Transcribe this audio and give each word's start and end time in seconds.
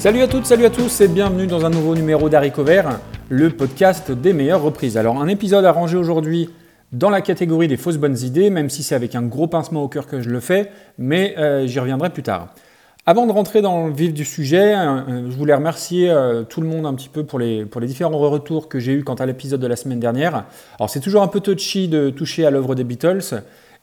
Salut 0.00 0.22
à 0.22 0.28
toutes, 0.28 0.46
salut 0.46 0.64
à 0.64 0.70
tous 0.70 1.02
et 1.02 1.08
bienvenue 1.08 1.46
dans 1.46 1.66
un 1.66 1.68
nouveau 1.68 1.94
numéro 1.94 2.30
d'Haricot 2.30 2.64
Vert, 2.64 3.00
le 3.28 3.50
podcast 3.50 4.10
des 4.10 4.32
meilleures 4.32 4.62
reprises. 4.62 4.96
Alors 4.96 5.20
un 5.20 5.28
épisode 5.28 5.66
arrangé 5.66 5.98
aujourd'hui 5.98 6.48
dans 6.90 7.10
la 7.10 7.20
catégorie 7.20 7.68
des 7.68 7.76
fausses 7.76 7.98
bonnes 7.98 8.16
idées, 8.16 8.48
même 8.48 8.70
si 8.70 8.82
c'est 8.82 8.94
avec 8.94 9.14
un 9.14 9.20
gros 9.20 9.46
pincement 9.46 9.82
au 9.82 9.88
cœur 9.88 10.06
que 10.06 10.22
je 10.22 10.30
le 10.30 10.40
fais, 10.40 10.70
mais 10.96 11.34
euh, 11.36 11.66
j'y 11.66 11.78
reviendrai 11.80 12.08
plus 12.08 12.22
tard. 12.22 12.54
Avant 13.04 13.26
de 13.26 13.32
rentrer 13.32 13.60
dans 13.60 13.88
le 13.88 13.92
vif 13.92 14.14
du 14.14 14.24
sujet, 14.24 14.74
euh, 14.74 15.30
je 15.30 15.36
voulais 15.36 15.54
remercier 15.54 16.08
euh, 16.08 16.44
tout 16.44 16.62
le 16.62 16.66
monde 16.66 16.86
un 16.86 16.94
petit 16.94 17.10
peu 17.10 17.24
pour 17.24 17.38
les, 17.38 17.66
pour 17.66 17.82
les 17.82 17.86
différents 17.86 18.16
retours 18.16 18.70
que 18.70 18.78
j'ai 18.78 18.94
eus 18.94 19.04
quant 19.04 19.16
à 19.16 19.26
l'épisode 19.26 19.60
de 19.60 19.66
la 19.66 19.76
semaine 19.76 20.00
dernière. 20.00 20.46
Alors 20.78 20.88
c'est 20.88 21.00
toujours 21.00 21.22
un 21.22 21.28
peu 21.28 21.40
touchy 21.40 21.88
de 21.88 22.08
toucher 22.08 22.46
à 22.46 22.50
l'œuvre 22.50 22.74
des 22.74 22.84
Beatles, 22.84 23.42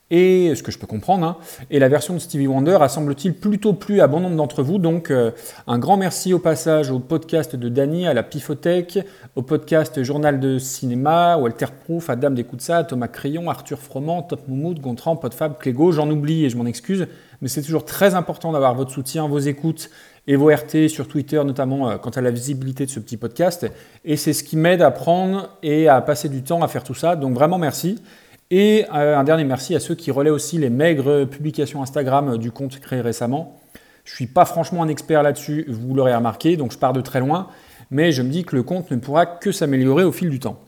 et 0.09 0.55
ce 0.55 0.63
que 0.63 0.71
je 0.71 0.77
peux 0.77 0.87
comprendre, 0.87 1.25
hein, 1.25 1.37
et 1.69 1.79
la 1.79 1.89
version 1.89 2.13
de 2.13 2.19
Stevie 2.19 2.47
Wonder 2.47 2.77
a 2.79 2.87
semble-t-il 2.87 3.33
plutôt 3.33 3.73
plu 3.73 3.99
à 3.99 4.07
bon 4.07 4.21
nombre 4.21 4.37
d'entre 4.37 4.63
vous. 4.63 4.77
Donc 4.77 5.11
euh, 5.11 5.31
un 5.67 5.79
grand 5.79 5.97
merci 5.97 6.33
au 6.33 6.39
passage 6.39 6.91
au 6.91 6.99
podcast 6.99 7.57
de 7.57 7.67
Dany, 7.67 8.07
à 8.07 8.13
la 8.13 8.23
Pifothèque, 8.23 8.99
au 9.35 9.41
podcast 9.41 10.01
Journal 10.03 10.39
de 10.39 10.59
Cinéma, 10.59 11.37
Walter 11.37 11.67
Proof, 11.83 12.09
Adam 12.09 12.29
Descoutsa, 12.29 12.85
Thomas 12.85 13.09
Crayon, 13.09 13.49
Arthur 13.49 13.79
Froment, 13.79 14.21
Top 14.21 14.47
Moumoud, 14.47 14.79
Gontran, 14.79 15.17
Podfab, 15.17 15.57
Clégo. 15.57 15.91
J'en 15.91 16.09
oublie 16.09 16.45
et 16.45 16.49
je 16.49 16.55
m'en 16.55 16.65
excuse, 16.65 17.07
mais 17.41 17.49
c'est 17.49 17.61
toujours 17.61 17.83
très 17.83 18.15
important 18.15 18.53
d'avoir 18.53 18.75
votre 18.75 18.91
soutien, 18.91 19.27
vos 19.27 19.39
écoutes 19.39 19.89
et 20.25 20.37
vos 20.37 20.49
RT 20.49 20.87
sur 20.87 21.09
Twitter, 21.09 21.41
notamment 21.43 21.89
euh, 21.89 21.97
quant 21.97 22.11
à 22.11 22.21
la 22.21 22.31
visibilité 22.31 22.85
de 22.85 22.91
ce 22.91 23.01
petit 23.01 23.17
podcast. 23.17 23.67
Et 24.05 24.15
c'est 24.15 24.33
ce 24.33 24.45
qui 24.45 24.55
m'aide 24.55 24.81
à 24.81 24.91
prendre 24.91 25.49
et 25.63 25.89
à 25.89 25.99
passer 25.99 26.29
du 26.29 26.43
temps 26.43 26.61
à 26.61 26.69
faire 26.69 26.85
tout 26.85 26.93
ça. 26.93 27.17
Donc 27.17 27.33
vraiment 27.33 27.57
merci. 27.57 28.01
Et 28.49 28.85
euh, 28.93 29.17
un 29.17 29.23
dernier 29.25 29.43
merci 29.43 29.75
à 29.75 29.79
ceux 29.79 29.95
qui 29.95 30.09
relaient 30.09 30.29
aussi 30.29 30.57
les 30.57 30.69
maigres 30.69 31.25
publications 31.25 31.81
Instagram 31.81 32.37
du 32.37 32.51
compte 32.51 32.79
créé 32.79 33.01
récemment. 33.01 33.59
Je 34.05 34.13
ne 34.13 34.15
suis 34.15 34.27
pas 34.27 34.45
franchement 34.45 34.83
un 34.83 34.87
expert 34.87 35.21
là-dessus, 35.21 35.65
vous 35.67 35.93
l'aurez 35.93 36.15
remarqué, 36.15 36.55
donc 36.55 36.71
je 36.71 36.77
pars 36.77 36.93
de 36.93 37.01
très 37.01 37.19
loin, 37.19 37.47
mais 37.91 38.13
je 38.13 38.21
me 38.21 38.29
dis 38.29 38.45
que 38.45 38.55
le 38.55 38.63
compte 38.63 38.89
ne 38.89 38.95
pourra 38.95 39.25
que 39.25 39.51
s'améliorer 39.51 40.05
au 40.05 40.13
fil 40.13 40.29
du 40.29 40.39
temps. 40.39 40.59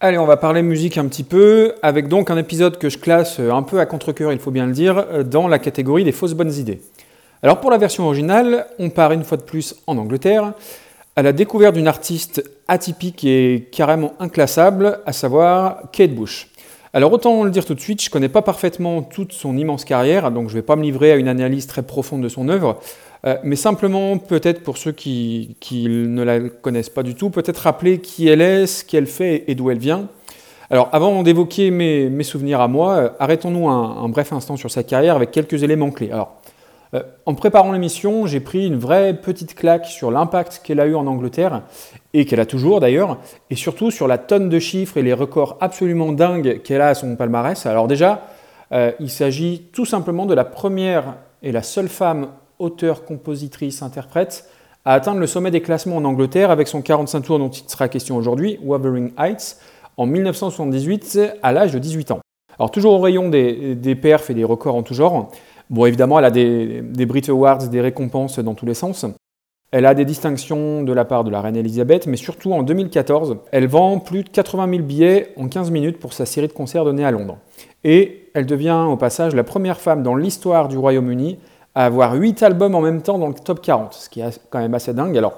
Allez, 0.00 0.18
on 0.18 0.26
va 0.26 0.36
parler 0.36 0.62
musique 0.62 0.98
un 0.98 1.06
petit 1.06 1.22
peu, 1.22 1.74
avec 1.82 2.08
donc 2.08 2.30
un 2.30 2.36
épisode 2.36 2.78
que 2.78 2.88
je 2.88 2.98
classe 2.98 3.38
un 3.38 3.62
peu 3.62 3.78
à 3.78 3.86
contre-coeur, 3.86 4.32
il 4.32 4.40
faut 4.40 4.50
bien 4.50 4.66
le 4.66 4.72
dire, 4.72 5.24
dans 5.24 5.46
la 5.46 5.60
catégorie 5.60 6.02
des 6.02 6.10
fausses 6.12 6.34
bonnes 6.34 6.52
idées. 6.52 6.80
Alors 7.44 7.60
pour 7.60 7.70
la 7.70 7.78
version 7.78 8.06
originale, 8.06 8.66
on 8.80 8.90
part 8.90 9.12
une 9.12 9.22
fois 9.22 9.36
de 9.36 9.42
plus 9.42 9.76
en 9.86 9.96
Angleterre, 9.96 10.52
à 11.14 11.22
la 11.22 11.32
découverte 11.32 11.76
d'une 11.76 11.86
artiste 11.86 12.42
atypique 12.66 13.24
et 13.24 13.68
carrément 13.70 14.14
inclassable, 14.18 14.98
à 15.06 15.12
savoir 15.12 15.82
Kate 15.92 16.12
Bush. 16.12 16.47
Alors 16.94 17.12
autant 17.12 17.44
le 17.44 17.50
dire 17.50 17.64
tout 17.64 17.74
de 17.74 17.80
suite, 17.80 18.02
je 18.02 18.08
ne 18.08 18.12
connais 18.12 18.28
pas 18.28 18.40
parfaitement 18.40 19.02
toute 19.02 19.32
son 19.32 19.56
immense 19.56 19.84
carrière, 19.84 20.30
donc 20.30 20.48
je 20.48 20.54
ne 20.54 20.60
vais 20.60 20.66
pas 20.66 20.76
me 20.76 20.82
livrer 20.82 21.12
à 21.12 21.16
une 21.16 21.28
analyse 21.28 21.66
très 21.66 21.82
profonde 21.82 22.22
de 22.22 22.28
son 22.28 22.48
œuvre, 22.48 22.78
euh, 23.26 23.36
mais 23.44 23.56
simplement 23.56 24.16
peut-être 24.16 24.62
pour 24.62 24.78
ceux 24.78 24.92
qui, 24.92 25.56
ne 25.70 26.22
la 26.22 26.40
connaissent 26.40 26.88
pas 26.88 27.02
du 27.02 27.14
tout, 27.14 27.28
peut-être 27.28 27.58
rappeler 27.58 27.98
qui 27.98 28.28
elle 28.28 28.40
est, 28.40 28.66
ce 28.66 28.84
qu'elle 28.84 29.06
fait 29.06 29.44
et 29.48 29.54
d'où 29.54 29.70
elle 29.70 29.78
vient. 29.78 30.08
Alors 30.70 30.88
avant 30.92 31.22
d'évoquer 31.22 31.70
mes, 31.70 32.22
souvenirs 32.22 32.60
à 32.60 32.68
moi, 32.68 32.96
euh, 32.96 33.08
arrêtons-nous 33.18 33.68
un, 33.68 34.08
bref 34.08 34.32
instant 34.32 34.56
sur 34.56 34.70
sa 34.70 34.82
carrière 34.82 35.16
avec 35.16 35.30
quelques 35.30 35.62
éléments 35.62 35.90
clés. 35.90 36.10
Euh, 36.94 37.02
en 37.26 37.34
préparant 37.34 37.72
l'émission, 37.72 38.26
j'ai 38.26 38.40
pris 38.40 38.66
une 38.66 38.78
vraie 38.78 39.14
petite 39.14 39.54
claque 39.54 39.86
sur 39.86 40.10
l'impact 40.10 40.60
qu'elle 40.64 40.80
a 40.80 40.86
eu 40.86 40.94
en 40.94 41.06
Angleterre, 41.06 41.62
et 42.14 42.24
qu'elle 42.24 42.40
a 42.40 42.46
toujours 42.46 42.80
d'ailleurs, 42.80 43.18
et 43.50 43.56
surtout 43.56 43.90
sur 43.90 44.08
la 44.08 44.18
tonne 44.18 44.48
de 44.48 44.58
chiffres 44.58 44.96
et 44.96 45.02
les 45.02 45.12
records 45.12 45.58
absolument 45.60 46.12
dingues 46.12 46.62
qu'elle 46.62 46.80
a 46.80 46.88
à 46.88 46.94
son 46.94 47.16
palmarès. 47.16 47.66
Alors 47.66 47.86
déjà, 47.86 48.22
euh, 48.72 48.92
il 49.00 49.10
s'agit 49.10 49.68
tout 49.72 49.84
simplement 49.84 50.26
de 50.26 50.34
la 50.34 50.44
première 50.44 51.16
et 51.42 51.52
la 51.52 51.62
seule 51.62 51.88
femme 51.88 52.28
auteure, 52.58 53.04
compositrice, 53.04 53.82
interprète 53.82 54.48
à 54.84 54.94
atteindre 54.94 55.20
le 55.20 55.26
sommet 55.26 55.50
des 55.50 55.60
classements 55.60 55.96
en 55.96 56.04
Angleterre 56.04 56.50
avec 56.50 56.66
son 56.66 56.80
45 56.80 57.20
tours 57.20 57.38
dont 57.38 57.50
il 57.50 57.68
sera 57.68 57.88
question 57.88 58.16
aujourd'hui, 58.16 58.58
Wuthering 58.62 59.12
Heights, 59.18 59.58
en 59.96 60.06
1978 60.06 61.20
à 61.42 61.52
l'âge 61.52 61.72
de 61.72 61.78
18 61.78 62.12
ans. 62.12 62.20
Alors 62.58 62.70
toujours 62.70 62.94
au 62.94 62.98
rayon 62.98 63.28
des, 63.28 63.74
des 63.74 63.94
perfs 63.94 64.30
et 64.30 64.34
des 64.34 64.44
records 64.44 64.74
en 64.74 64.82
tout 64.82 64.94
genre, 64.94 65.30
Bon, 65.70 65.84
évidemment, 65.84 66.18
elle 66.18 66.24
a 66.24 66.30
des, 66.30 67.06
Brit 67.06 67.24
Awards, 67.28 67.68
des 67.68 67.80
récompenses 67.80 68.38
dans 68.38 68.54
tous 68.54 68.66
les 68.66 68.74
sens. 68.74 69.04
Elle 69.70 69.84
a 69.84 69.94
des 69.94 70.06
distinctions 70.06 70.82
de 70.82 70.92
la 70.94 71.04
part 71.04 71.24
de 71.24 71.30
la 71.30 71.42
reine 71.42 71.56
Elisabeth, 71.56 72.06
mais 72.06 72.16
surtout 72.16 72.54
en 72.54 72.62
2014, 72.62 73.36
elle 73.52 73.66
vend 73.66 73.98
plus 73.98 74.24
de 74.24 74.30
80 74.30 74.70
000 74.70 74.82
billets 74.82 75.34
en 75.36 75.46
15 75.48 75.70
minutes 75.70 75.98
pour 75.98 76.14
sa 76.14 76.24
série 76.24 76.48
de 76.48 76.54
concerts 76.54 76.86
donnés 76.86 77.04
à 77.04 77.10
Londres. 77.10 77.36
Et 77.84 78.30
elle 78.34 78.46
devient 78.46 78.86
au 78.88 78.96
passage 78.96 79.34
la 79.34 79.44
première 79.44 79.78
femme 79.78 80.02
dans 80.02 80.14
l'histoire 80.14 80.68
du 80.68 80.78
Royaume-Uni 80.78 81.38
à 81.74 81.84
avoir 81.84 82.14
8 82.14 82.42
albums 82.42 82.74
en 82.74 82.80
même 82.80 83.02
temps 83.02 83.18
dans 83.18 83.28
le 83.28 83.34
top 83.34 83.60
40, 83.60 83.92
ce 83.92 84.08
qui 84.08 84.20
est 84.20 84.40
quand 84.48 84.58
même 84.58 84.72
assez 84.72 84.94
dingue. 84.94 85.16
Alors, 85.18 85.34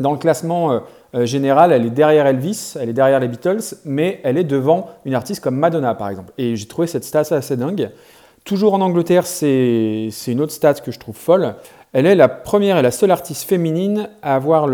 dans 0.00 0.12
le 0.12 0.18
classement 0.18 0.72
euh, 0.72 0.80
euh, 1.14 1.26
général, 1.26 1.70
elle 1.70 1.84
est 1.84 1.90
derrière 1.90 2.26
Elvis, 2.26 2.76
elle 2.80 2.88
est 2.88 2.94
derrière 2.94 3.20
les 3.20 3.28
Beatles, 3.28 3.76
mais 3.84 4.20
elle 4.24 4.38
est 4.38 4.44
devant 4.44 4.88
une 5.04 5.14
artiste 5.14 5.42
comme 5.42 5.56
Madonna 5.56 5.94
par 5.94 6.08
exemple. 6.08 6.32
Et 6.38 6.56
j'ai 6.56 6.66
trouvé 6.66 6.86
cette 6.86 7.04
stat 7.04 7.24
assez 7.30 7.56
dingue. 7.56 7.90
Toujours 8.48 8.72
en 8.72 8.80
Angleterre, 8.80 9.26
c'est 9.26 10.08
une 10.26 10.40
autre 10.40 10.52
stat 10.52 10.72
que 10.72 10.90
je 10.90 10.98
trouve 10.98 11.14
folle. 11.14 11.56
Elle 11.92 12.06
est 12.06 12.14
la 12.14 12.30
première 12.30 12.78
et 12.78 12.82
la 12.82 12.90
seule 12.90 13.10
artiste 13.10 13.46
féminine 13.46 14.08
à 14.22 14.36
avoir, 14.36 14.64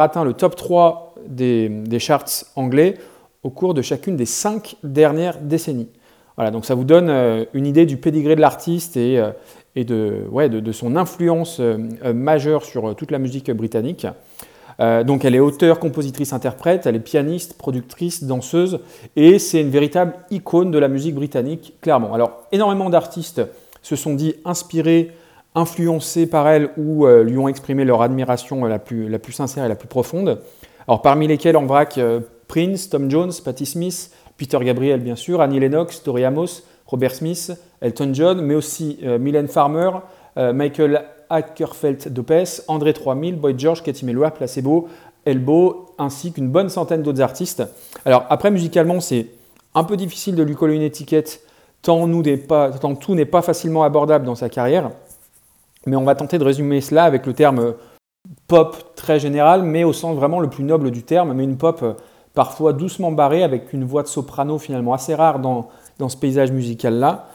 atteint 0.00 0.24
le 0.24 0.32
top 0.32 0.56
3 0.56 1.14
des, 1.28 1.70
charts 2.00 2.24
anglais 2.56 2.94
au 3.44 3.50
cours 3.50 3.72
de 3.72 3.82
chacune 3.82 4.16
des 4.16 4.26
cinq 4.26 4.74
dernières 4.82 5.38
décennies. 5.38 5.90
Voilà, 6.34 6.50
donc 6.50 6.64
ça 6.64 6.74
vous 6.74 6.82
donne 6.82 7.08
euh, 7.08 7.44
une 7.54 7.66
idée 7.66 7.86
du 7.86 7.98
pédigré 7.98 8.34
de 8.34 8.40
l'artiste 8.40 8.96
et, 8.96 9.20
euh, 9.20 9.30
de, 9.76 10.72
son 10.72 10.96
influence 10.96 11.58
euh, 11.60 11.78
majeure 12.12 12.64
sur 12.64 12.96
toute 12.96 13.12
la 13.12 13.20
musique 13.20 13.48
britannique. 13.52 14.08
Euh, 14.80 15.04
donc 15.04 15.24
elle 15.24 15.34
est 15.34 15.40
auteure, 15.40 15.78
compositrice, 15.78 16.32
interprète, 16.32 16.86
elle 16.86 16.96
est 16.96 17.00
pianiste, 17.00 17.56
productrice, 17.56 18.24
danseuse, 18.24 18.80
et 19.16 19.38
c'est 19.38 19.60
une 19.60 19.70
véritable 19.70 20.14
icône 20.30 20.70
de 20.70 20.78
la 20.78 20.88
musique 20.88 21.14
britannique, 21.14 21.74
clairement. 21.80 22.14
Alors 22.14 22.42
énormément 22.52 22.90
d'artistes 22.90 23.42
se 23.82 23.96
sont 23.96 24.14
dit 24.14 24.34
inspirés, 24.44 25.12
influencés 25.54 26.26
par 26.26 26.48
elle 26.48 26.70
ou 26.76 27.06
euh, 27.06 27.22
lui 27.22 27.38
ont 27.38 27.48
exprimé 27.48 27.84
leur 27.84 28.02
admiration 28.02 28.64
la 28.64 28.78
plus, 28.78 29.08
sincère 29.30 29.64
et 29.64 29.68
la 29.68 29.76
plus 29.76 29.88
profonde. 29.88 30.40
Alors 30.88 31.02
parmi 31.02 31.28
lesquels 31.28 31.56
en 31.56 31.66
vrac 31.66 31.98
euh, 31.98 32.20
Prince, 32.48 32.90
Tom 32.90 33.10
Jones, 33.10 33.32
Patti 33.44 33.66
Smith, 33.66 34.10
Peter 34.36 34.58
Gabriel 34.62 35.00
bien 35.00 35.16
sûr, 35.16 35.40
Annie 35.40 35.60
Lennox, 35.60 36.02
Tori 36.02 36.24
Amos, 36.24 36.62
Robert 36.86 37.14
Smith, 37.14 37.52
Elton 37.80 38.10
John, 38.12 38.40
mais 38.42 38.54
aussi 38.54 38.98
Mylène 39.18 39.48
Farmer, 39.48 39.90
Michael 40.36 41.04
Ackerfeld 41.34 42.12
Dopes, 42.12 42.62
André 42.68 42.92
3000, 42.92 43.36
Boyd 43.36 43.58
George, 43.58 43.82
Cathy 43.82 44.04
Melua, 44.04 44.30
Placebo, 44.30 44.88
Elbow, 45.24 45.86
ainsi 45.98 46.32
qu'une 46.32 46.48
bonne 46.48 46.68
centaine 46.68 47.02
d'autres 47.02 47.20
artistes. 47.20 47.62
Alors 48.04 48.24
après, 48.30 48.50
musicalement, 48.50 49.00
c'est 49.00 49.28
un 49.74 49.84
peu 49.84 49.96
difficile 49.96 50.36
de 50.36 50.42
lui 50.42 50.54
coller 50.54 50.76
une 50.76 50.82
étiquette, 50.82 51.42
tant, 51.82 52.06
tout 52.94 53.14
n'est 53.14 53.26
pas 53.26 53.42
facilement 53.42 53.82
abordable 53.82 54.24
dans 54.24 54.34
sa 54.34 54.48
carrière. 54.48 54.90
Mais 55.86 55.96
on 55.96 56.04
va 56.04 56.14
tenter 56.14 56.38
de 56.38 56.44
résumer 56.44 56.80
cela 56.80 57.04
avec 57.04 57.26
le 57.26 57.34
terme 57.34 57.74
pop 58.46 58.94
très 58.94 59.18
général, 59.18 59.62
mais 59.62 59.84
au 59.84 59.92
sens 59.92 60.16
vraiment 60.16 60.40
le 60.40 60.48
plus 60.48 60.64
noble 60.64 60.90
du 60.90 61.02
terme, 61.02 61.32
mais 61.34 61.44
une 61.44 61.58
pop 61.58 62.00
parfois 62.32 62.72
doucement 62.72 63.12
barrée, 63.12 63.42
avec 63.42 63.72
une 63.72 63.84
voix 63.84 64.02
de 64.02 64.08
soprano 64.08 64.58
finalement 64.58 64.94
assez 64.94 65.14
rare 65.14 65.38
dans, 65.40 65.68
dans 65.98 66.08
ce 66.08 66.16
paysage 66.16 66.52
musical-là. 66.52 67.26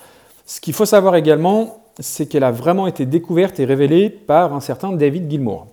Ce 0.46 0.60
qu'il 0.60 0.74
faut 0.74 0.86
savoir 0.86 1.16
également, 1.16 1.79
c'est 2.00 2.28
qu'elle 2.28 2.44
a 2.44 2.52
vraiment 2.52 2.88
été 2.88 3.06
découverte 3.06 3.60
et 3.60 3.66
révélée 3.66 4.10
par 4.10 4.54
un 4.54 4.60
certain 4.60 4.92
David 4.92 5.30
Gilmour. 5.30 5.68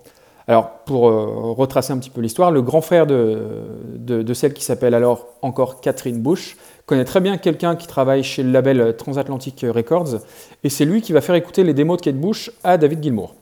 Alors, 0.49 0.69
pour 0.85 1.09
euh, 1.09 1.51
retracer 1.57 1.91
un 1.91 1.97
petit 1.97 2.09
peu 2.09 2.21
l'histoire, 2.21 2.51
le 2.51 2.61
grand 2.61 2.79
frère 2.79 3.05
de, 3.05 4.33
celle 4.33 4.53
qui 4.53 4.63
s'appelle 4.63 4.93
alors 4.93 5.27
encore 5.41 5.81
Catherine 5.81 6.21
Bush 6.21 6.55
connaît 6.85 7.03
très 7.03 7.19
bien 7.19 7.37
quelqu'un 7.37 7.75
qui 7.75 7.85
travaille 7.85 8.23
chez 8.23 8.43
le 8.43 8.51
label 8.51 8.95
Transatlantic 8.95 9.65
Records, 9.67 10.19
et 10.63 10.69
c'est 10.69 10.85
lui 10.85 11.01
qui 11.01 11.11
va 11.11 11.19
faire 11.19 11.35
écouter 11.35 11.65
les 11.65 11.73
démos 11.73 11.97
de 11.97 12.03
Kate 12.03 12.15
Bush 12.15 12.49
à 12.63 12.77
David 12.77 13.03
Gilmour. 13.03 13.35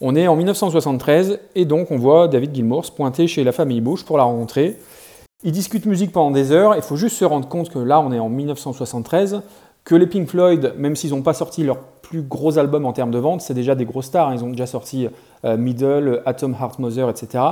On 0.00 0.14
est 0.14 0.28
en 0.28 0.36
1973, 0.36 1.40
et 1.56 1.64
donc 1.64 1.90
on 1.90 1.96
voit 1.96 2.28
David 2.28 2.54
Gilmour 2.54 2.84
se 2.84 2.92
pointer 2.92 3.26
chez 3.26 3.42
la 3.42 3.50
famille 3.50 3.80
Bush 3.80 4.04
pour 4.04 4.16
la 4.16 4.24
rencontrer. 4.24 4.76
Ils 5.42 5.52
discutent 5.52 5.86
musique 5.86 6.12
pendant 6.12 6.30
des 6.30 6.52
heures, 6.52 6.76
il 6.76 6.82
faut 6.82 6.96
juste 6.96 7.16
se 7.16 7.24
rendre 7.24 7.48
compte 7.48 7.70
que 7.70 7.78
là 7.78 8.00
on 8.00 8.12
est 8.12 8.20
en 8.20 8.28
1973, 8.28 9.42
que 9.86 9.94
les 9.94 10.08
Pink 10.08 10.28
Floyd, 10.28 10.74
même 10.76 10.96
s'ils 10.96 11.10
n'ont 11.10 11.22
pas 11.22 11.32
sorti 11.32 11.62
leur 11.62 11.78
plus 11.78 12.22
gros 12.22 12.58
album 12.58 12.84
en 12.84 12.92
termes 12.92 13.12
de 13.12 13.18
vente, 13.18 13.40
c'est 13.40 13.54
déjà 13.54 13.76
des 13.76 13.84
gros 13.84 14.02
stars. 14.02 14.28
Hein. 14.28 14.34
Ils 14.34 14.44
ont 14.44 14.50
déjà 14.50 14.66
sorti 14.66 15.08
euh, 15.44 15.56
Middle, 15.56 16.22
Atom 16.26 16.56
Heart 16.60 16.80
Mother, 16.80 17.08
etc. 17.08 17.44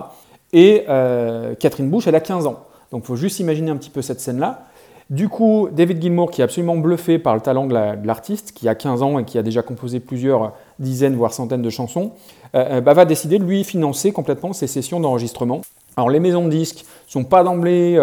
Et 0.53 0.85
euh, 0.89 1.55
Catherine 1.55 1.89
Bush, 1.89 2.09
elle 2.09 2.17
a 2.17 2.21
15 2.21 2.49
ans. 2.49 2.65
Donc 2.91 3.05
il 3.05 3.07
faut 3.07 3.17
juste 3.17 3.39
imaginer 3.39 3.71
un 3.71 3.77
petit 3.77 3.89
peu 3.89 4.03
cette 4.03 4.21
scène-là. 4.21 4.65
Du 5.11 5.29
coup, 5.29 5.69
David 5.71 6.03
Gilmour, 6.03 6.33
qui 6.33 6.41
est 6.41 6.45
absolument 6.45 6.77
bluffé 6.77 7.21
par 7.21 7.37
le 7.37 7.41
talent 7.41 7.67
de 7.67 7.75
l'artiste, 8.05 8.51
qui 8.53 8.69
a 8.69 8.75
15 8.75 9.03
ans 9.03 9.19
et 9.21 9.25
qui 9.25 9.39
a 9.39 9.43
déjà 9.45 9.63
composé 9.63 10.01
plusieurs 10.01 10.55
dizaines, 10.81 11.15
voire 11.15 11.33
centaines 11.33 11.63
de 11.63 11.71
chansons, 11.71 12.13
euh, 12.57 12.81
bah, 12.81 12.95
va 12.95 13.05
décider 13.05 13.39
de 13.39 13.45
lui 13.45 13.63
financer 13.63 14.11
complètement 14.11 14.53
ses 14.53 14.67
sessions 14.67 14.99
d'enregistrement. 14.99 15.61
Alors 15.97 16.11
les 16.11 16.19
maisons 16.19 16.45
de 16.47 16.51
disques 16.51 16.85
sont 17.07 17.25
pas 17.25 17.45
d'emblée 17.45 18.01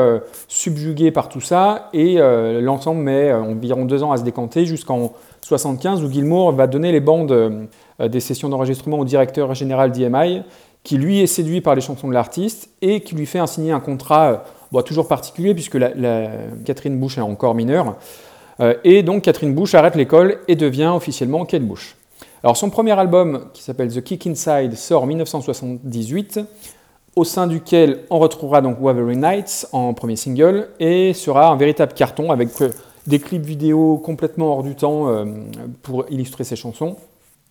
subjuguées 0.48 1.12
par 1.12 1.30
tout 1.30 1.42
ça 1.42 1.90
et 1.94 2.18
l'ensemble 2.62 3.02
met 3.02 3.34
environ 3.34 3.86
deux 3.86 4.04
ans 4.04 4.12
à 4.12 4.18
se 4.18 4.24
décanter 4.24 4.66
jusqu'en 4.66 5.14
75 5.42 6.04
où 6.04 6.12
Gilmour 6.12 6.52
va 6.52 6.68
donner 6.68 6.92
les 6.92 7.00
bandes 7.00 7.32
euh, 7.32 8.08
des 8.08 8.20
sessions 8.20 8.50
d'enregistrement 8.50 9.00
au 9.00 9.06
directeur 9.06 9.54
général 9.54 9.92
d'EMI, 9.92 10.44
qui 10.84 10.98
lui 10.98 11.20
est 11.20 11.28
séduit 11.28 11.62
par 11.62 11.76
les 11.76 11.82
chansons 11.82 12.08
de 12.08 12.14
l'artiste 12.14 12.70
et 12.82 13.02
qui 13.02 13.16
lui 13.16 13.26
fait 13.26 13.46
signer 13.48 13.72
un 13.72 13.80
contrat 13.80 14.44
toujours 14.86 15.08
particulier 15.08 15.54
puisque 15.54 15.78
Catherine 16.66 16.98
Bush 17.00 17.18
est 17.18 17.22
encore 17.22 17.54
mineure. 17.54 17.98
et 18.84 19.04
donc 19.04 19.24
Catherine 19.24 19.54
Bush 19.54 19.76
arrête 19.76 19.96
l'école 19.96 20.38
et 20.48 20.56
devient 20.56 20.92
officiellement 20.96 21.46
Kate 21.46 21.62
Bush. 21.62 21.98
Alors 22.44 22.58
son 22.58 22.72
premier 22.72 22.98
album, 22.98 23.50
qui 23.54 23.62
s'appelle 23.62 23.94
The 23.94 24.02
Kick 24.02 24.26
Inside, 24.26 24.74
sort 24.76 25.04
en 25.04 25.08
1978, 25.08 26.40
au 27.16 27.24
sein 27.24 27.48
duquel 27.48 28.00
on 28.10 28.20
retrouvera 28.20 28.62
donc 28.62 28.78
Wavery 28.80 29.18
Nights 29.18 29.68
en 29.72 29.94
premier 29.94 30.16
single, 30.16 30.70
et 30.80 31.14
sera 31.14 31.50
un 31.50 31.58
véritable 31.58 31.94
carton 31.94 32.32
avec 32.32 32.50
euh, 32.62 32.70
des 33.08 33.20
clips 33.20 33.46
vidéo 33.46 33.98
complètement 33.98 34.54
hors 34.54 34.64
du 34.64 34.76
temps 34.76 35.10
euh, 35.10 35.26
pour 35.82 36.06
illustrer 36.10 36.44
ses 36.44 36.56
chansons. 36.56 36.98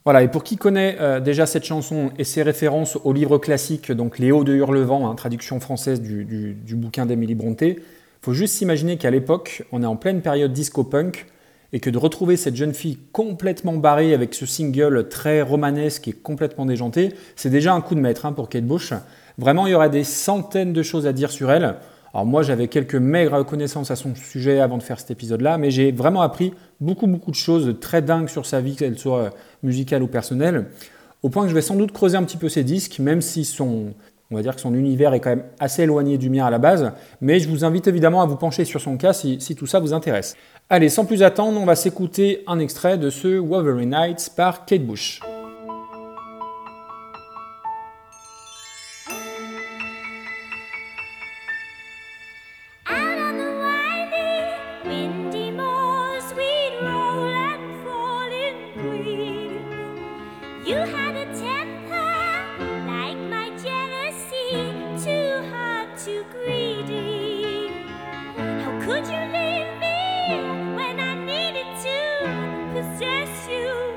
Voilà, 0.05 0.23
et 0.23 0.29
pour 0.29 0.45
qui 0.45 0.57
connaît 0.57 0.97
euh, 0.99 1.21
déjà 1.21 1.45
cette 1.45 1.65
chanson 1.65 2.11
et 2.19 2.25
ses 2.25 2.43
références 2.43 2.97
au 3.05 3.13
livre 3.13 3.37
classique, 3.37 3.93
donc 3.93 4.19
Les 4.19 4.33
Hauts 4.33 4.45
de 4.45 4.55
Hurlevent, 4.55 5.07
hein, 5.07 5.15
traduction 5.15 5.61
française 5.61 6.01
du, 6.01 6.25
du 6.25 6.75
bouquin 6.75 7.05
d'Emily 7.05 7.35
Brontë, 7.35 7.77
faut 8.23 8.33
juste 8.33 8.55
s'imaginer 8.55 8.97
qu'à 8.97 9.11
l'époque, 9.11 9.65
on 9.73 9.83
est 9.83 9.87
en 9.87 9.97
pleine 9.97 10.23
période 10.23 10.53
disco-punk, 10.53 11.27
et 11.73 11.81
que 11.81 11.91
de 11.91 11.99
retrouver 11.99 12.37
cette 12.37 12.57
jeune 12.57 12.75
fille 12.75 12.99
complètement 13.13 13.75
barrée 13.75 14.15
avec 14.15 14.35
ce 14.35 14.47
single 14.47 15.09
très 15.09 15.43
romanesque 15.43 16.09
et 16.09 16.13
complètement 16.13 16.67
déjanté, 16.67 17.15
c'est 17.37 17.51
déjà 17.51 17.75
un 17.75 17.81
coup 17.81 17.95
de 17.95 18.01
maître 18.01 18.27
hein, 18.27 18.33
pour 18.33 18.49
Kate 18.49 18.65
Bush. 18.65 18.93
Vraiment, 19.41 19.67
il 19.67 19.71
y 19.71 19.75
aurait 19.75 19.89
des 19.89 20.05
centaines 20.05 20.75
de 20.75 20.83
choses 20.83 21.07
à 21.07 21.15
dire 21.15 21.31
sur 21.31 21.51
elle. 21.51 21.77
Alors 22.13 22.27
moi, 22.27 22.43
j'avais 22.43 22.69
quelques 22.69 22.95
maigres 22.95 23.43
connaissances 23.47 23.91
à 23.91 23.97
son 23.97 24.15
sujet 24.15 24.61
avant 24.61 24.77
de 24.77 24.83
faire 24.83 25.01
cet 25.01 25.11
épisode-là, 25.11 25.57
mais 25.57 25.71
j'ai 25.71 25.93
vraiment 25.93 26.21
appris 26.21 26.53
beaucoup, 26.79 27.07
beaucoup 27.07 27.31
de 27.31 27.37
choses 27.37 27.77
très 27.81 28.03
dingues 28.03 28.29
sur 28.29 28.45
sa 28.45 28.61
vie, 28.61 28.77
qu'elle 28.77 28.99
soit 28.99 29.31
musicale 29.63 30.03
ou 30.03 30.09
personnelle, 30.09 30.67
au 31.23 31.31
point 31.31 31.45
que 31.45 31.49
je 31.49 31.55
vais 31.55 31.63
sans 31.63 31.77
doute 31.77 31.93
creuser 31.93 32.19
un 32.19 32.23
petit 32.25 32.37
peu 32.37 32.51
ses 32.51 32.65
disques, 32.65 32.99
même 32.99 33.23
si 33.23 33.47
son, 33.47 33.95
on 34.31 34.37
va 34.37 34.43
dire 34.43 34.55
que 34.55 34.61
son 34.61 34.75
univers 34.75 35.15
est 35.15 35.21
quand 35.21 35.31
même 35.31 35.45
assez 35.59 35.85
éloigné 35.85 36.19
du 36.19 36.29
mien 36.29 36.45
à 36.45 36.51
la 36.51 36.59
base, 36.59 36.93
mais 37.23 37.41
je 37.41 37.49
vous 37.49 37.65
invite 37.65 37.89
évidemment 37.89 38.21
à 38.21 38.27
vous 38.27 38.37
pencher 38.37 38.67
sur 38.67 38.83
son 38.83 38.99
cas 38.99 39.15
si, 39.15 39.41
si 39.41 39.57
tout 39.57 39.67
ça 39.67 39.81
vous 39.81 39.95
intéresse. 39.95 40.37
Allez, 40.69 40.91
sans 40.91 41.07
plus 41.07 41.23
attendre, 41.23 41.59
on 41.59 41.65
va 41.65 41.77
s'écouter 41.77 42.45
un 42.47 42.59
extrait 42.59 42.99
de 42.99 43.09
ce 43.09 43.39
Wolverine 43.39 43.91
Nights 43.91 44.33
par 44.37 44.67
Kate 44.67 44.85
Bush. 44.85 45.23
you. 73.61 73.90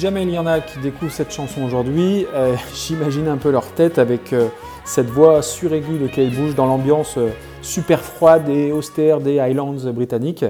Jamais 0.00 0.22
il 0.22 0.30
y 0.30 0.38
en 0.38 0.46
a 0.46 0.60
qui 0.60 0.78
découvrent 0.78 1.12
cette 1.12 1.30
chanson 1.30 1.62
aujourd'hui, 1.62 2.26
euh, 2.32 2.56
j'imagine 2.74 3.28
un 3.28 3.36
peu 3.36 3.50
leur 3.50 3.66
tête 3.66 3.98
avec 3.98 4.32
euh, 4.32 4.48
cette 4.86 5.08
voix 5.08 5.42
suraiguë 5.42 5.98
de 5.98 6.06
Kate 6.06 6.30
Bush 6.30 6.54
dans 6.54 6.64
l'ambiance 6.64 7.18
euh, 7.18 7.28
super 7.60 8.00
froide 8.00 8.48
et 8.48 8.72
austère 8.72 9.20
des 9.20 9.38
Highlands 9.38 9.76
britanniques, 9.92 10.46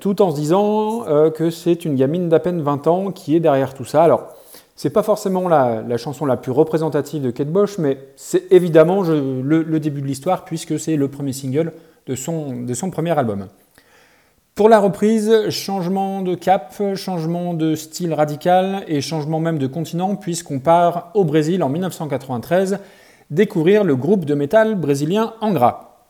tout 0.00 0.22
en 0.22 0.30
se 0.32 0.36
disant 0.36 1.04
que 1.34 1.50
c'est 1.50 1.84
une 1.84 1.94
gamine 1.94 2.28
d'à 2.28 2.40
peine 2.40 2.60
20 2.60 2.86
ans 2.88 3.12
qui 3.12 3.36
est 3.36 3.40
derrière 3.40 3.74
tout 3.74 3.84
ça. 3.84 4.02
Alors, 4.02 4.28
c'est 4.74 4.90
pas 4.90 5.04
forcément 5.04 5.48
la, 5.48 5.96
chanson 5.96 6.26
la 6.26 6.36
plus 6.36 6.50
représentative 6.50 7.22
de 7.22 7.30
Kate 7.30 7.48
Bush, 7.48 7.78
mais 7.78 7.98
c'est 8.16 8.50
évidemment 8.50 9.02
le, 9.02 9.78
début 9.78 10.02
de 10.02 10.06
l'histoire 10.06 10.44
puisque 10.44 10.80
c'est 10.80 10.96
le 10.96 11.06
premier 11.06 11.32
single 11.32 11.72
de 12.08 12.16
son 12.16 12.90
premier 12.90 13.16
album. 13.16 13.46
Pour 14.54 14.68
la 14.68 14.78
reprise, 14.78 15.48
changement 15.48 16.22
de 16.22 16.34
cap, 16.34 16.74
changement 16.94 17.54
de 17.54 17.74
style 17.74 18.12
radical 18.12 18.84
et 18.88 19.00
changement 19.00 19.40
même 19.40 19.58
de 19.58 19.66
continent 19.66 20.16
puisqu'on 20.16 20.58
part 20.58 21.10
au 21.14 21.24
Brésil 21.24 21.62
en 21.62 21.68
1993 21.68 22.78
découvrir 23.30 23.84
le 23.84 23.96
groupe 23.96 24.24
de 24.24 24.34
métal 24.34 24.74
brésilien 24.74 25.34
Angra. 25.40 26.06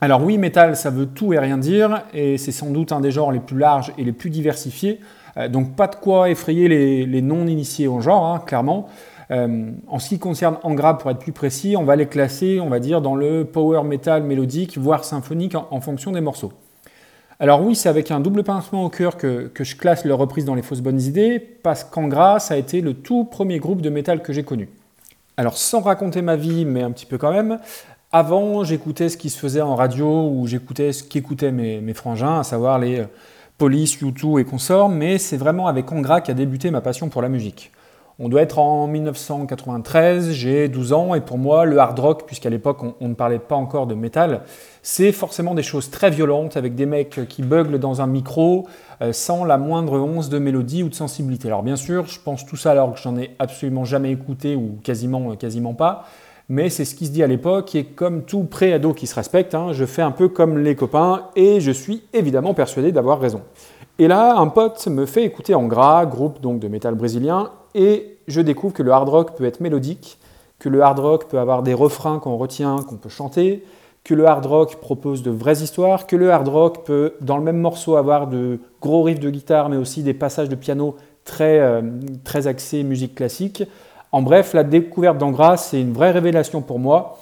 Alors 0.00 0.22
oui, 0.22 0.36
métal, 0.36 0.76
ça 0.76 0.90
veut 0.90 1.06
tout 1.06 1.32
et 1.32 1.38
rien 1.38 1.56
dire, 1.56 2.02
et 2.12 2.36
c'est 2.36 2.52
sans 2.52 2.70
doute 2.70 2.92
un 2.92 3.00
des 3.00 3.10
genres 3.10 3.32
les 3.32 3.40
plus 3.40 3.58
larges 3.58 3.92
et 3.96 4.04
les 4.04 4.12
plus 4.12 4.28
diversifiés, 4.28 5.00
euh, 5.38 5.48
donc 5.48 5.74
pas 5.74 5.86
de 5.86 5.96
quoi 5.96 6.28
effrayer 6.28 6.68
les, 6.68 7.22
non-initiés 7.22 7.88
au 7.88 8.00
genre, 8.00 8.26
hein, 8.26 8.42
clairement. 8.44 8.88
Euh, 9.30 9.70
en 9.88 9.98
ce 9.98 10.10
qui 10.10 10.18
concerne 10.18 10.58
Angra, 10.62 10.98
pour 10.98 11.10
être 11.10 11.18
plus 11.18 11.32
précis, 11.32 11.76
on 11.78 11.84
va 11.84 11.96
les 11.96 12.06
classer, 12.06 12.60
on 12.60 12.68
va 12.68 12.78
dire, 12.78 13.00
dans 13.00 13.14
le 13.16 13.44
power 13.46 13.82
metal 13.84 14.22
mélodique, 14.22 14.76
voire 14.76 15.02
symphonique 15.02 15.54
en 15.54 15.80
fonction 15.80 16.12
des 16.12 16.20
morceaux. 16.20 16.52
Alors 17.38 17.62
oui, 17.62 17.76
c'est 17.76 17.90
avec 17.90 18.10
un 18.10 18.20
double 18.20 18.44
pincement 18.44 18.84
au 18.84 18.88
cœur 18.88 19.18
que, 19.18 19.50
je 19.58 19.76
classe 19.76 20.06
leur 20.06 20.18
reprise 20.18 20.46
dans 20.46 20.54
les 20.54 20.62
fausses 20.62 20.80
bonnes 20.80 21.00
idées, 21.00 21.38
parce 21.38 21.84
qu'Angra, 21.84 22.40
ça 22.40 22.54
a 22.54 22.56
été 22.56 22.80
le 22.80 22.94
tout 22.94 23.24
premier 23.24 23.58
groupe 23.58 23.82
de 23.82 23.90
métal 23.90 24.22
que 24.22 24.32
j'ai 24.32 24.42
connu. 24.42 24.70
Alors 25.36 25.58
sans 25.58 25.80
raconter 25.80 26.22
ma 26.22 26.36
vie, 26.36 26.64
mais 26.64 26.82
un 26.82 26.90
petit 26.90 27.04
peu 27.04 27.18
quand 27.18 27.32
même, 27.32 27.58
avant 28.10 28.64
j'écoutais 28.64 29.10
ce 29.10 29.18
qui 29.18 29.28
se 29.28 29.38
faisait 29.38 29.60
en 29.60 29.74
radio, 29.74 30.30
ou 30.30 30.46
j'écoutais 30.46 30.94
ce 30.94 31.04
qu'écoutaient 31.04 31.52
mes, 31.52 31.94
frangins, 31.94 32.40
à 32.40 32.42
savoir 32.42 32.78
les 32.78 33.00
euh, 33.00 33.06
Police, 33.58 34.00
U2 34.00 34.40
et 34.40 34.44
consorts, 34.44 34.88
mais 34.88 35.18
c'est 35.18 35.36
vraiment 35.36 35.66
avec 35.66 35.92
Angra 35.92 36.22
qu'a 36.22 36.32
débuté 36.32 36.70
ma 36.70 36.80
passion 36.80 37.10
pour 37.10 37.20
la 37.20 37.28
musique. 37.28 37.70
On 38.18 38.30
doit 38.30 38.40
être 38.40 38.58
en 38.58 38.86
1993, 38.86 40.30
j'ai 40.30 40.68
12 40.68 40.94
ans, 40.94 41.14
et 41.14 41.20
pour 41.20 41.36
moi, 41.36 41.66
le 41.66 41.78
hard 41.78 41.98
rock, 41.98 42.22
puisqu'à 42.26 42.48
l'époque 42.48 42.78
on, 42.98 43.08
ne 43.08 43.12
parlait 43.12 43.38
pas 43.38 43.56
encore 43.56 43.86
de 43.86 43.94
métal, 43.94 44.40
c'est 44.82 45.12
forcément 45.12 45.54
des 45.54 45.62
choses 45.62 45.90
très 45.90 46.08
violentes, 46.08 46.56
avec 46.56 46.74
des 46.74 46.86
mecs 46.86 47.28
qui 47.28 47.42
buglent 47.42 47.78
dans 47.78 48.00
un 48.00 48.06
micro, 48.06 48.66
euh, 49.02 49.12
sans 49.12 49.44
la 49.44 49.58
moindre 49.58 49.98
once 50.00 50.30
de 50.30 50.38
mélodie 50.38 50.82
ou 50.82 50.88
de 50.88 50.94
sensibilité. 50.94 51.48
Alors 51.48 51.62
bien 51.62 51.76
sûr, 51.76 52.06
je 52.06 52.18
pense 52.18 52.46
tout 52.46 52.56
ça 52.56 52.70
alors 52.70 52.94
que 52.94 53.00
j'en 53.00 53.18
ai 53.18 53.36
absolument 53.38 53.84
jamais 53.84 54.12
écouté, 54.12 54.56
ou 54.56 54.78
quasiment, 54.82 55.32
euh, 55.32 55.72
pas, 55.74 56.06
mais 56.48 56.70
c'est 56.70 56.86
ce 56.86 56.94
qui 56.94 57.04
se 57.04 57.12
dit 57.12 57.22
à 57.22 57.26
l'époque, 57.26 57.74
et 57.74 57.84
comme 57.84 58.22
tout 58.22 58.44
pré-ado 58.44 58.94
qui 58.94 59.06
se 59.06 59.14
respecte, 59.14 59.54
hein, 59.54 59.74
je 59.74 59.84
fais 59.84 60.00
un 60.00 60.12
peu 60.12 60.28
comme 60.28 60.56
les 60.56 60.74
copains, 60.74 61.24
et 61.36 61.60
je 61.60 61.70
suis 61.70 62.04
évidemment 62.14 62.54
persuadé 62.54 62.92
d'avoir 62.92 63.20
raison. 63.20 63.42
Et 63.98 64.08
là, 64.08 64.36
un 64.38 64.48
pote 64.48 64.86
me 64.86 65.04
fait 65.04 65.24
écouter 65.24 65.54
en 65.54 65.66
gras, 65.66 66.06
groupe 66.06 66.40
de 66.40 66.68
métal 66.68 66.94
brésilien, 66.94 67.50
et 67.76 68.18
je 68.26 68.40
découvre 68.40 68.72
que 68.72 68.82
le 68.82 68.90
hard 68.90 69.08
rock 69.08 69.36
peut 69.36 69.44
être 69.44 69.60
mélodique, 69.60 70.18
que 70.58 70.68
le 70.68 70.82
hard 70.82 70.98
rock 70.98 71.28
peut 71.28 71.38
avoir 71.38 71.62
des 71.62 71.74
refrains 71.74 72.18
qu'on 72.18 72.36
retient, 72.36 72.78
qu'on 72.78 72.96
peut 72.96 73.10
chanter, 73.10 73.62
que 74.02 74.14
le 74.14 74.26
hard 74.26 74.46
rock 74.46 74.76
propose 74.76 75.22
de 75.22 75.30
vraies 75.30 75.62
histoires, 75.62 76.06
que 76.06 76.16
le 76.16 76.32
hard 76.32 76.48
rock 76.48 76.84
peut, 76.86 77.14
dans 77.20 77.36
le 77.36 77.44
même 77.44 77.58
morceau, 77.58 77.96
avoir 77.96 78.28
de 78.28 78.60
gros 78.80 79.02
riffs 79.02 79.20
de 79.20 79.30
guitare, 79.30 79.68
mais 79.68 79.76
aussi 79.76 80.02
des 80.02 80.14
passages 80.14 80.48
de 80.48 80.54
piano 80.54 80.96
très, 81.24 81.60
euh, 81.60 81.82
très 82.24 82.46
axés 82.46 82.82
musique 82.82 83.14
classique. 83.14 83.62
En 84.12 84.22
bref, 84.22 84.54
la 84.54 84.64
découverte 84.64 85.18
d'Angra, 85.18 85.58
c'est 85.58 85.80
une 85.80 85.92
vraie 85.92 86.12
révélation 86.12 86.62
pour 86.62 86.78
moi. 86.78 87.18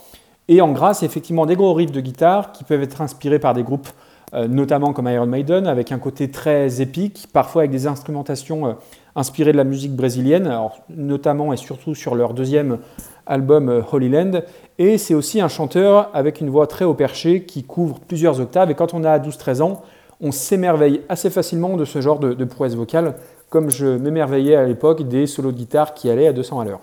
Et 0.47 0.61
Angra, 0.61 0.95
c'est 0.95 1.07
effectivement 1.07 1.47
des 1.47 1.57
gros 1.57 1.73
riffs 1.73 1.91
de 1.91 2.01
guitare 2.01 2.53
qui 2.53 2.63
peuvent 2.63 2.83
être 2.83 3.01
inspirés 3.01 3.39
par 3.39 3.55
des 3.55 3.63
groupes, 3.63 3.89
notamment 4.33 4.93
comme 4.93 5.09
Iron 5.09 5.27
Maiden, 5.27 5.67
avec 5.67 5.93
un 5.93 5.99
côté 5.99 6.31
très 6.31 6.81
épique, 6.81 7.29
parfois 7.33 7.63
avec 7.63 7.71
des 7.71 7.87
instrumentations 7.87 8.67
euh, 8.67 8.73
inspirées 9.17 9.53
de 9.53 9.57
la 9.57 9.65
musique 9.65 9.95
brésilienne, 9.95 10.53
notamment 10.89 11.53
et 11.53 11.57
surtout 11.57 11.95
sur 11.95 12.15
leur 12.15 12.35
deuxième 12.35 12.79
album 13.27 13.85
Holy 13.93 14.09
Land. 14.09 14.41
Et 14.79 14.99
c'est 14.99 15.15
aussi 15.15 15.41
un 15.41 15.49
chanteur 15.49 16.11
avec 16.15 16.41
une 16.41 16.51
voix 16.51 16.67
très 16.67 16.85
haut 16.85 16.95
perché 16.95 17.45
qui 17.45 17.63
couvre 17.63 18.01
plusieurs 18.01 18.41
octaves. 18.41 18.71
Et 18.71 18.75
quand 18.75 18.93
on 18.93 19.05
a 19.05 19.19
12-13 19.19 19.63
ans, 19.63 19.83
on 20.21 20.33
s'émerveille 20.33 21.03
assez 21.09 21.31
facilement 21.31 21.77
de 21.77 21.85
ce 21.85 22.01
genre 22.01 22.19
de, 22.19 22.45
prouesse 22.45 22.75
vocale 22.75 23.15
comme 23.51 23.71
je 23.71 23.87
m'émerveillais 23.87 24.57
à 24.57 24.65
l'époque 24.65 25.07
des 25.07 25.29
solos 25.29 25.53
de 25.53 25.59
guitare 25.59 25.95
qui 25.95 26.11
allaient 26.11 26.27
à 26.27 26.33
200 26.33 26.59
à 26.59 26.65
l'heure. 26.65 26.81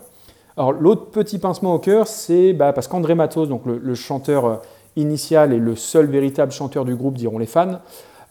Alors 0.55 0.71
l'autre 0.71 1.07
petit 1.07 1.37
pincement 1.37 1.73
au 1.73 1.79
cœur, 1.79 2.07
c'est 2.07 2.53
bah, 2.53 2.71
parce 2.71 2.87
qu'André 2.87 3.13
Matos, 3.13 3.49
donc 3.49 3.63
le, 3.65 3.95
chanteur 3.95 4.45
euh, 4.45 4.55
initial 4.95 5.53
et 5.53 5.57
le 5.57 5.75
seul 5.75 6.07
véritable 6.07 6.51
chanteur 6.51 6.85
du 6.85 6.95
groupe, 6.95 7.15
diront 7.15 7.39
les 7.39 7.45
fans, 7.45 7.79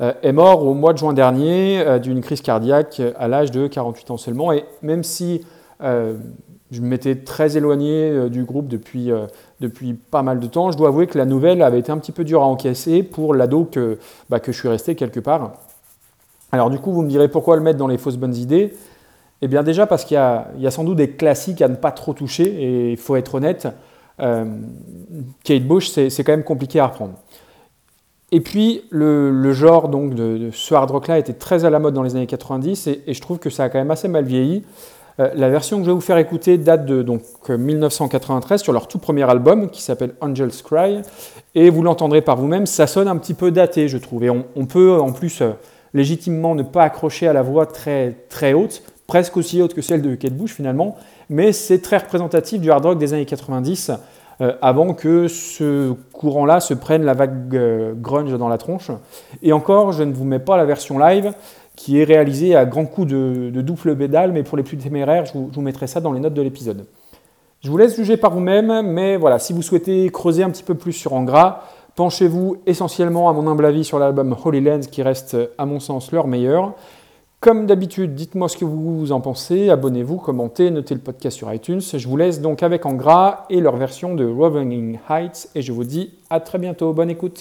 euh, 0.01 0.13
est 0.23 0.33
mort 0.33 0.65
au 0.65 0.75
mois 0.75 0.93
de 0.93 0.99
juin 0.99 1.13
dernier 1.13 1.81
euh, 1.81 1.99
d'une 1.99 2.21
crise 2.21 2.41
cardiaque 2.41 3.03
à 3.19 3.29
l'âge 3.29 3.51
de 3.51 3.67
48 3.67 4.11
ans 4.11 4.17
seulement. 4.17 4.53
Et 4.53 4.65
même 4.83 5.05
si 5.05 5.45
je 5.83 6.83
m'étais 6.83 7.17
très 7.17 7.57
éloigné 7.57 8.29
du 8.29 8.45
groupe 8.45 8.69
depuis, 8.69 9.11
depuis 9.61 9.95
pas 9.95 10.23
mal 10.23 10.41
de 10.41 10.47
temps, 10.47 10.71
je 10.71 10.77
dois 10.77 10.89
avouer 10.89 11.07
que 11.07 11.17
la 11.17 11.25
nouvelle 11.25 11.63
avait 11.63 11.79
été 11.79 11.91
un 11.91 11.97
petit 11.97 12.13
peu 12.13 12.23
dure 12.23 12.43
à 12.43 12.47
encaisser 12.47 13.03
pour 13.03 13.35
l'ado 13.35 13.65
que, 13.65 13.99
bah, 14.29 14.41
que 14.41 14.53
je 14.53 14.59
suis 14.59 14.69
resté 14.69 14.95
quelque 14.95 15.21
part. 15.21 15.53
Alors 16.53 16.71
du 16.71 16.79
coup, 16.79 16.93
vous 16.93 17.03
me 17.03 17.09
direz 17.09 17.29
pourquoi 17.29 17.57
le 17.57 17.63
mettre 17.63 17.79
dans 17.79 17.87
les 17.87 17.99
fausses 17.99 18.17
bonnes 18.17 18.35
idées? 18.35 18.75
Eh 19.43 19.49
bien 19.49 19.63
déjà 19.63 19.87
parce 19.87 20.05
qu'il 20.05 20.17
y, 20.59 20.67
a 20.67 20.71
sans 20.71 20.85
doute 20.85 20.97
des 20.97 21.13
classiques 21.13 21.63
à 21.63 21.69
ne 21.69 21.77
pas 21.77 21.93
trop 21.93 22.13
toucher, 22.13 22.45
et 22.45 22.91
il 22.93 22.97
faut 22.99 23.17
être 23.17 23.37
honnête, 23.37 23.67
euh, 23.67 23.71
Kate 25.45 25.63
Bush, 25.65 25.89
c'est 25.91 26.25
quand 26.25 26.33
même 26.33 26.45
compliqué 26.45 26.81
à 26.81 26.87
reprendre. 26.87 27.15
Et 28.33 28.41
puis, 28.41 28.83
le, 28.91 29.53
genre 29.53 29.89
donc, 29.89 30.15
de, 30.15 30.51
ce 30.53 30.75
hard 30.75 30.91
rock-là 30.91 31.19
était 31.19 31.33
très 31.33 31.65
à 31.65 31.71
la 31.71 31.79
mode 31.79 31.95
dans 31.95 32.03
les 32.03 32.15
années 32.15 32.27
90, 32.27 32.87
et, 32.87 33.03
je 33.13 33.21
trouve 33.21 33.39
que 33.39 33.51
ça 33.51 33.65
a 33.65 33.69
quand 33.69 33.79
même 33.79 33.91
assez 33.91 34.09
mal 34.09 34.25
vieilli. 34.25 34.63
Euh, 35.19 35.31
la 35.35 35.49
version 35.49 35.79
que 35.79 35.85
je 35.85 35.91
vais 35.91 35.95
vous 35.95 36.01
faire 36.01 36.19
écouter 36.19 36.57
date 36.57 36.87
de 36.87 37.03
donc, 37.03 37.23
1993 37.49 38.63
sur 38.63 38.73
leur 38.73 38.87
tout 38.87 38.99
premier 38.99 39.29
album 39.29 39.69
qui 39.69 39.83
s'appelle 39.83 40.15
Angel's 40.21 40.63
Cry, 40.63 41.03
et 41.57 41.71
vous 41.71 41.83
l'entendrez 41.83 42.23
par 42.23 42.37
vous-même, 42.37 42.67
ça 42.67 42.87
sonne 42.87 43.09
un 43.09 43.17
petit 43.17 43.35
peu 43.35 43.51
daté, 43.51 43.89
je 43.89 43.99
trouve, 43.99 44.23
et 44.25 44.31
on, 44.31 44.67
peut 44.67 45.01
en 45.01 45.13
plus... 45.13 45.43
Euh, 45.43 45.53
légitimement 45.95 46.55
ne 46.55 46.63
pas 46.63 46.85
accrocher 46.85 47.27
à 47.27 47.33
la 47.33 47.43
voix 47.43 47.67
très, 47.67 48.15
très 48.29 48.53
haute, 48.53 48.83
presque 49.11 49.37
aussi 49.37 49.61
haute 49.61 49.75
que 49.75 49.83
celle 49.83 50.03
de 50.03 50.15
Kate 50.15 50.35
Bush 50.35 50.55
finalement, 50.55 50.95
mais 51.29 51.51
c'est 51.51 51.81
très 51.81 51.97
représentatif 51.97 52.61
du 52.61 52.71
hard 52.71 52.87
rock 52.87 52.99
des 52.99 53.13
années 53.13 53.27
90, 53.27 53.91
euh, 54.41 54.53
avant 54.63 54.95
que 54.95 55.27
ce 55.27 55.95
courant-là 56.13 56.61
se 56.61 56.75
prenne 56.75 57.03
la 57.03 57.15
vague 57.15 57.57
euh, 57.57 57.93
grunge 57.93 58.33
dans 58.39 58.49
la 58.49 58.57
tronche. 58.57 58.93
Et 59.43 59.53
encore, 59.53 59.91
je 59.91 60.05
ne 60.05 60.13
vous 60.13 60.25
mets 60.25 60.39
pas 60.39 60.57
la 60.57 60.65
version 60.65 60.97
live, 60.97 61.33
qui 61.75 61.99
est 62.01 62.05
réalisée 62.05 62.55
à 62.55 62.65
grands 62.67 62.87
coups 62.87 63.09
de, 63.09 63.51
double 63.51 63.97
pédale, 63.97 64.31
mais 64.31 64.45
pour 64.45 64.57
les 64.57 64.63
plus 64.63 64.77
téméraires, 64.77 65.25
je 65.27 65.33
vous, 65.35 65.61
mettrai 65.61 65.89
ça 65.89 66.01
dans 66.01 66.13
les 66.13 66.21
notes 66.21 66.35
de 66.35 66.43
l'épisode. 66.43 66.87
Je 67.65 67.69
vous 67.69 67.79
laisse 67.79 67.97
juger 67.97 68.17
par 68.17 68.31
vous-même, 68.31 68.93
mais 68.93 69.17
voilà, 69.17 69.41
si 69.41 69.53
vous 69.53 69.63
souhaitez 69.63 70.09
creuser 70.11 70.45
un 70.45 70.51
petit 70.51 70.63
peu 70.63 70.77
plus 70.77 70.93
sur 70.93 71.15
Angra, 71.15 71.65
Penchez-vous 71.97 72.59
essentiellement, 72.65 73.29
à 73.29 73.33
mon 73.33 73.49
humble 73.49 73.67
avis, 73.67 73.85
sur 73.85 73.99
l'album 73.99 74.37
Holy 74.45 74.61
Lands 74.61 74.87
qui 74.91 75.03
reste, 75.03 75.37
à 75.59 75.67
mon 75.67 75.81
sens, 75.81 76.13
leur 76.13 76.29
meilleur. 76.29 76.75
Comme 77.41 77.65
d'habitude, 77.65 78.15
dites-moi 78.15 78.51
ce 78.51 78.59
que 78.59 78.67
vous 78.67 79.13
en 79.13 79.23
pensez, 79.23 79.71
abonnez-vous, 79.71 80.19
commentez, 80.19 80.71
notez 80.71 80.95
le 80.95 81.01
podcast 81.01 81.39
sur 81.39 81.51
iTunes. 81.51 81.81
Je 81.81 82.07
vous 82.07 82.19
laisse 82.19 82.43
donc 82.43 82.63
avec 82.63 82.85
en 82.85 82.93
gras 82.93 83.47
et 83.49 83.63
leur 83.63 83.77
version 83.77 84.15
de 84.15 84.27
Roving 84.27 84.99
Heights 85.09 85.49
et 85.55 85.63
je 85.63 85.73
vous 85.73 85.85
dis 85.85 86.13
à 86.29 86.41
très 86.41 86.59
bientôt. 86.59 86.93
Bonne 86.93 87.09
écoute. 87.09 87.41